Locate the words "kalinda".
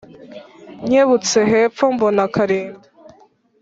2.35-2.87